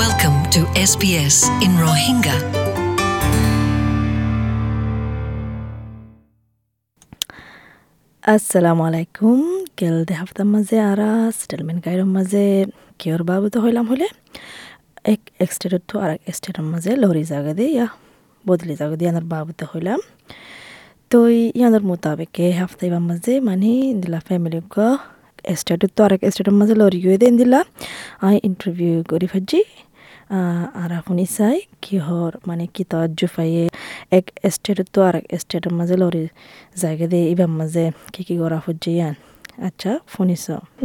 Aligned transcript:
Welcome 0.00 0.38
to 0.54 0.60
SBS 0.82 1.36
in 1.64 1.72
Rohingya. 1.84 2.36
আসসালামু 8.24 8.82
আলাইকুম 8.88 9.38
গেল 9.80 9.96
দেহাফতার 10.10 10.48
মাঝে 10.54 10.76
আরা 10.90 11.10
সেটেলমেন্ট 11.38 11.80
গাইডের 11.86 12.10
মাঝে 12.16 12.44
কিয়র 13.00 13.22
বাবদ 13.30 13.54
হইলাম 13.64 13.84
হলে 13.92 14.06
এক 15.04 15.20
স্টেটের 15.50 15.82
তো 15.90 15.94
আর 16.04 16.10
এক 16.16 16.22
স্টেটের 16.36 16.66
মাঝে 16.72 16.90
লরি 17.02 17.22
জায়গা 17.32 17.52
দিয়ে 17.58 17.70
ইয়া 17.76 17.86
বদলি 18.44 18.74
জায়গা 18.80 18.96
দিয়ে 19.00 19.10
আনার 19.12 19.26
বাবদ 19.34 19.58
হইলাম 19.70 20.00
তো 21.10 21.18
ইয়ানোর 21.58 21.84
মোতাবেকে 21.90 22.44
হাফতাইবার 22.60 23.02
মাঝে 23.10 23.32
মানে 23.48 23.70
দিলা 24.02 24.20
ফ্যামিলি 24.26 24.60
গ 24.74 24.76
স্টেটের 25.58 25.90
তো 25.96 26.00
আর 26.06 26.12
এক 26.16 26.22
স্টেটের 26.32 26.56
মাঝে 26.60 26.74
লরি 26.80 26.98
গিয়ে 27.04 27.18
দেন 27.22 27.34
দিলা 27.40 27.60
আই 28.26 28.34
ইন্টারভিউ 28.48 28.94
করি 29.10 29.26
ফাজি 29.32 29.60
আর 30.82 30.90
আপনি 30.92 31.24
চাই 31.36 31.56
কিহর 31.82 32.32
মানে 32.46 32.64
কি 32.74 32.82
তো 32.84 32.98
জুফাইয়ে 33.18 33.64
এক 34.12 34.26
স্টেটের 34.54 34.88
তো 34.94 34.98
আর 35.02 35.14
এক 35.18 35.26
স্টেটের 35.40 35.72
মাঝে 35.78 35.96
লরি 35.96 36.24
জায়গা 36.76 37.06
দিয়ে 37.06 37.24
ইবার 37.32 37.50
মাঝে 37.60 37.84
কি 38.14 38.22
কি 38.24 38.34
করা 38.42 38.58
হচ্ছে 38.66 38.90
ইয়ান 38.90 39.14
আচ্ছা 39.68 39.90
শুনিস 40.14 40.44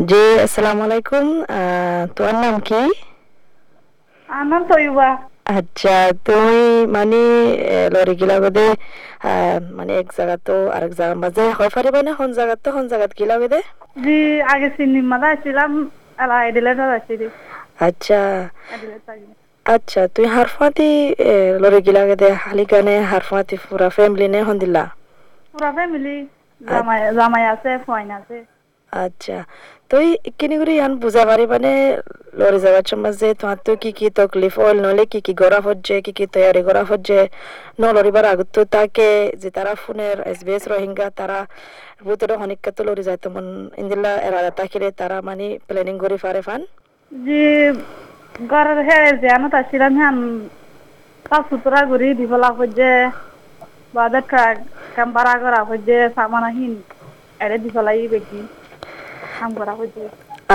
জি 0.09 0.21
আসসালামু 0.45 0.81
আলাইকুম। 0.87 1.25
তোমার 2.15 2.35
নাম 2.43 2.55
কি? 2.67 2.81
আমার 4.29 4.61
তৈবা 4.71 5.09
আচ্ছা 5.57 5.95
তুমি 6.25 6.59
মানে 6.95 7.19
লরি 7.93 8.13
গিলা 8.21 8.37
গদে 8.39 8.67
মানে 9.77 9.91
এক 10.01 10.07
জায়গা 10.17 10.35
তো 10.47 10.55
আরেক 10.75 10.91
জায়গার 10.99 11.19
মাঝে 11.23 11.43
হয় 11.57 11.71
পারিবা 11.75 11.99
না 12.07 12.11
হন 12.19 12.29
জায়গা 12.37 12.55
তো 12.63 12.69
হন 12.75 12.85
জায়গাত 12.91 13.11
গিলা 13.19 13.35
গদে 13.41 13.59
জি 14.03 14.17
আগে 14.53 14.67
সিনেমাটা 14.77 15.27
আসছিলাম 15.33 15.71
এলা 16.23 16.37
এডিলেট 16.49 16.79
আসছিলি 16.89 17.27
আচ্ছা। 17.77 18.19
আচ্ছা 19.65 20.01
তুই 20.15 20.25
হারফাতি 20.35 20.89
লরি 21.61 21.79
গিলা 21.85 22.01
গদে 22.09 22.29
হালি 22.43 22.65
গানে 22.71 22.95
হারফাতি 23.11 23.55
পুরা 23.65 23.87
ফ্যামিলি 23.95 24.27
নে 24.33 24.39
হন 24.47 24.57
দিলা 24.63 24.83
পুরা 25.53 25.69
ফ্যামিলি 25.77 26.15
জামাই 26.61 26.99
জামাই 27.17 27.43
আছে 27.53 27.71
ফয়ন 27.85 28.09
আছে। 28.19 28.37
আচ্ছা 28.93 29.37
তুই 29.91 30.05
কিনি 30.39 30.55
করে 30.59 30.73
ইয়ান 30.77 30.93
বুঝা 31.03 31.23
পারি 31.29 31.45
মানে 31.53 31.71
লরি 32.39 32.59
যাওয়ার 32.65 32.85
সময় 32.91 33.13
যে 33.21 33.29
তোমার 33.41 33.59
তো 33.65 33.71
কি 33.81 33.89
কি 33.97 34.07
তকলিফ 34.17 34.53
হল 34.63 34.77
নলে 34.85 35.03
কি 35.11 35.19
কি 35.25 35.33
গড়া 35.41 35.59
হচ্ছে 35.67 35.95
কি 36.05 36.11
কি 36.17 36.25
তৈয়ারি 36.33 36.61
করা 36.67 36.83
হচ্ছে 36.89 37.17
ন 37.81 37.83
লরিবার 37.95 38.25
আগত 38.33 38.47
তো 38.55 38.61
তাকে 38.75 39.09
যে 39.41 39.49
তারা 39.57 39.71
ফোনের 39.83 40.17
এস 40.31 40.39
বি 40.45 40.51
এস 40.57 40.63
রোহিঙ্গা 40.71 41.07
তারা 41.19 41.39
ভিতরে 42.07 42.33
অনেক 42.45 42.59
তো 42.77 42.81
লরি 42.87 43.03
যায় 43.07 43.19
তেমন 43.23 43.45
ইন্দিল্লা 43.81 44.11
এরাদা 44.27 44.51
তাকিলে 44.59 44.87
তারা 44.99 45.17
মানে 45.27 45.47
প্ল্যানিং 45.67 45.95
করে 46.03 46.17
পারে 46.25 46.41
ফান। 46.47 46.61
জি 47.11 47.41
ঘরের 48.51 48.79
হেরে 48.87 49.11
যে 49.21 49.27
আনত 49.37 49.53
আসছিলাম 49.59 49.93
হ্যান 49.99 50.17
কাজ 51.25 51.43
সুতরা 51.49 51.79
ঘুরি 51.89 52.07
দিবলা 52.19 52.49
হচ্ছে 52.59 52.89
বাজার 53.97 54.23
ট্রাক 54.29 54.55
ক্যাম্পারা 54.95 55.33
করা 55.43 55.61
হচ্ছে 55.69 55.95
সামানা 56.15 56.49
হিন 56.57 56.73
এড়ে 57.43 57.57
দিবলাই 57.63 58.01
বেশি 58.13 58.39
কাম 59.35 59.51
করা 59.59 59.73
হচ্ছে 59.79 60.03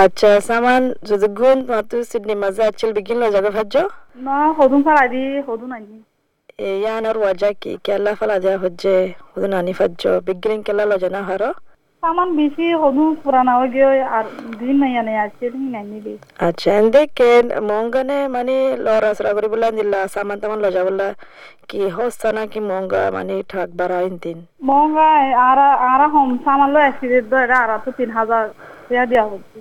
আচ্ছা 0.03 0.29
সামান 0.49 0.81
যদি 1.09 1.27
গুণ 1.39 1.57
তোমার 1.67 1.85
তো 1.91 1.95
সিডনি 2.11 2.35
মাঝে 2.43 2.61
আচ্ছিল 2.69 2.89
বিগিন 2.97 3.17
লো 3.21 3.27
জায়গা 3.35 3.51
ভাজ্য? 3.57 3.75
ন 4.25 4.27
হদুন 4.57 4.81
ফালা 4.85 5.03
দি 5.13 5.23
হদুন 5.47 5.71
আনি। 5.77 5.97
ইয়ান 6.75 7.03
আর 7.09 7.17
ওয়াজা 7.21 7.49
কি? 7.61 7.71
কেলা 7.85 8.11
ফেলা 8.19 8.37
দেওয়া 8.43 8.59
হচ্ছে 8.63 8.91
হুদুন 9.31 9.53
আনি 9.59 9.73
ফাজ্য 9.79 10.03
বিগিন 10.27 10.59
কেলা 10.67 10.83
লো 10.89 10.95
জানা 11.03 11.21
হারো 11.27 11.49
সামান 12.03 12.29
বেশি 12.37 12.65
হদুন 12.81 13.09
পুরানা 13.21 13.53
হয়ে 13.57 13.71
গিয়ে 13.73 13.89
আর 14.15 14.25
দিন 14.59 14.75
নাই 14.81 14.93
আনে 15.01 15.13
আসছিল 15.25 15.51
হিন 15.55 15.73
আনি 15.81 15.99
দি 16.05 16.13
আচ্ছা 16.47 16.69
এন্দে 16.79 17.01
কেন 17.17 17.45
মঙ্গানে 17.69 18.17
মানে 18.35 18.55
লরা 18.85 19.11
সরা 19.17 19.31
করে 19.35 19.47
বললাম 19.53 19.71
দিল্লা 19.79 19.99
সামান 20.07 20.37
তামান 20.41 20.59
লজা 20.63 20.81
বললা 20.87 21.07
কি 21.69 21.81
হস্তা 21.97 22.29
না 22.31 22.43
কি 22.51 22.59
মঙ্গা 22.71 23.01
মানে 23.11 23.35
ঠাক 23.49 23.69
বাড়া 23.79 23.97
ইনতিন 24.01 24.37
মঙ্গা 24.69 25.07
আরা 25.45 25.67
আরা 25.91 26.07
হোম 26.13 26.29
সামান 26.45 26.69
লো 26.73 26.79
আসছিল 26.87 27.11
দয়রা 27.31 27.57
আরা 27.65 27.75
তো 27.83 27.89
তিন 27.97 28.09
হাজার 28.17 28.43
টাকা 28.85 29.05
দেওয়া 29.11 29.27
হচ্ছে 29.31 29.57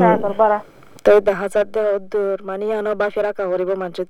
সাড়ে 0.00 0.34
বারা 0.40 0.58
তো 1.04 1.12
দা 1.20 1.32
হাজার 1.34 1.66
দে 1.66 1.80
দূর 2.12 2.36
মানে 2.44 2.64
আনো 2.74 2.90
বা 2.94 3.06
ফেরা 3.14 3.30
কা 3.32 3.42
মানুষের 3.76 4.08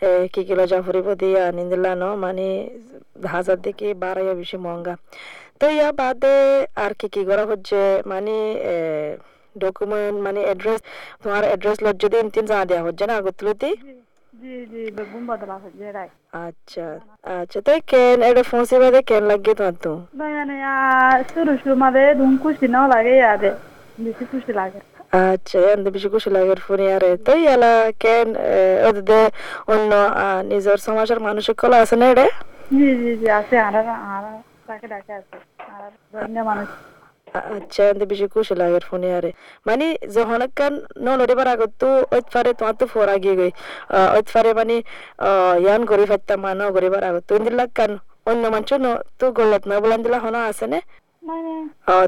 এ, 0.00 0.08
কি 0.32 0.40
কি 0.46 0.54
লজা 0.54 0.78
ফুরিব 0.82 1.06
দিয়া 1.14 1.42
নিন্দিল্লা 1.52 1.92
ন 1.94 2.04
মানে 2.24 2.46
হাজার 3.28 3.56
দেখি 3.64 3.86
বাড়াইয়া 4.02 4.34
বেশি 4.34 4.56
মহঙ্গা 4.64 4.94
তো 5.60 5.66
ইয়া 5.70 5.88
বাদে 5.92 6.36
আর 6.76 6.92
কি 6.98 7.06
কি 7.14 7.22
করা 7.24 7.44
হচ্ছে 7.50 7.78
মানে 8.06 8.34
ডকুমেন্ট 9.56 10.16
মানে 10.26 10.40
এড্রেস 10.52 10.80
তোমার 11.22 11.42
এড্রেস 11.54 11.78
লজ 11.84 11.96
যদি 12.02 12.16
তিন 12.30 12.44
জানা 12.50 12.64
দেওয়া 12.70 12.82
হচ্ছে 12.86 13.04
না 13.06 13.14
রাই 15.90 16.08
আচ্ছা 16.46 16.86
আচ্ছা 17.34 17.58
তাই 17.66 17.78
কেন 17.90 18.18
এটা 18.22 18.42
ফোনসি 18.50 18.76
বাদে 18.82 19.00
কেন 19.02 19.22
লাগে 19.30 19.52
তোমার 19.58 19.76
তো 19.82 19.92
শুরু 21.30 21.52
শুরু 21.62 21.74
মাঝে 21.76 22.02
ধুম 22.14 22.32
খুশি 22.42 22.66
নাও 22.68 22.86
লাগে 22.94 23.12
ইয়াদে 23.16 23.50
বেশি 23.98 24.24
খুশি 24.32 24.52
লাগে। 24.52 24.80
আচ্ছা 25.12 25.58
এন্দ 25.68 25.86
বেশি 25.94 26.08
খুশি 26.14 26.28
লাগে 26.30 26.54
ফোনে 26.64 26.86
আরে 26.96 27.10
তো 27.26 27.32
ইয়ালা 27.42 27.72
কেন 28.02 28.28
ওদের 28.88 29.26
অন্য 29.68 29.90
নিজের 30.50 30.78
সমাজের 30.86 31.18
মানুষের 31.20 31.54
কলা 31.60 31.78
আছে 31.84 31.96
না 32.00 32.06
এটা 32.12 32.26
জি 32.70 32.88
জি 33.00 33.10
জি 33.20 33.26
আছে 33.38 33.56
আরা 33.66 33.80
আরা 34.10 34.32
তাকে 34.66 34.86
ডাকে 34.92 35.12
আছে 35.12 35.36
আর 35.74 35.90
ধন্য 36.14 36.36
মানুষ 36.50 36.68
আচ্ছা 37.50 37.82
এন্দ 37.84 38.02
বেশি 38.04 38.26
খুশি 38.34 38.54
লাগে 38.54 38.80
ফোনে 38.88 39.08
আরে 39.18 39.30
মানে 39.66 39.86
যখন 40.16 40.40
কান 40.58 40.72
ন 40.98 41.06
লড়িবার 41.20 41.48
আগত 41.54 41.72
তো 41.82 41.88
ওইত 42.14 42.26
ফারে 42.32 42.50
তোমার 42.58 42.74
তো 42.80 42.84
ফোর 42.92 43.06
আগে 43.16 43.32
গই 43.40 43.50
ওইত 44.14 44.26
ফারে 44.34 44.50
মানে 44.60 44.76
ইয়ান 45.64 45.80
গরি 45.90 46.04
ফাইতাম 46.10 46.38
মানো 46.44 46.64
গরিবার 46.76 47.02
আগত 47.10 47.22
তো 47.28 47.32
ইন্দিলা 47.38 47.64
কান 47.78 47.92
অন্য 48.26 48.42
মানুষ 48.54 48.70
ন 48.76 48.86
তো 49.18 49.26
গলত 49.38 49.62
না 49.70 49.76
বলান 49.82 50.00
দিলা 50.04 50.18
হনা 50.24 50.40
আছে 50.50 50.66
না 50.72 50.78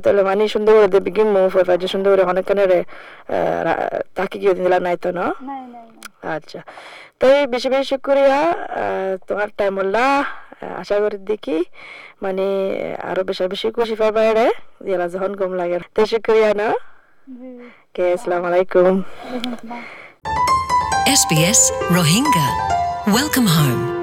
তাহলে 0.03 0.23
মানে 0.23 0.43
সুন্দর 0.49 0.73
করে 0.77 0.89
দেবে 0.89 1.11
কি 1.11 1.23
মুভ 1.35 1.49
হয়ে 1.55 1.67
পাচ্ছে 1.69 1.89
সুন্দর 1.95 2.11
করে 2.13 2.25
অনেক 2.33 2.45
কানে 2.49 2.65
তাকে 4.17 4.37
গিয়ে 4.43 4.55
দিলা 4.59 4.79
নাই 4.81 4.97
তো 4.97 5.09
না 5.13 5.27
আচ্ছা। 6.37 6.61
তো 7.21 7.25
এই 7.35 7.45
বেশি 7.47 7.69
বেশি 7.69 7.97
করিয়া 8.07 8.39
আহ, 8.75 9.13
তোমার 9.29 9.49
টাইম 9.57 9.75
হল্লা 9.79 10.05
আশা 10.81 10.97
করি 11.01 11.19
দেখি 11.31 11.59
মানে 12.23 12.47
আরও 13.11 13.23
বেশি 13.25 13.43
বেশি 13.47 13.67
খুশি 13.71 13.95
পাবা 13.95 14.21
এড়ে 14.23 14.47
দিলা 14.85 15.07
যখন 15.09 15.33
গম 15.37 15.53
লাগে। 15.55 15.79
তো 15.95 16.01
শুক্রিয়া 16.07 16.51
না? 16.55 16.69
জি। 17.29 17.51
কে 17.95 18.05
আসসালামু 18.13 18.47
আলাইকুম। 18.47 18.95
SBS 21.21 21.61
Rohingya. 21.91 22.49
Welcome 23.09 23.49
home. 23.49 23.98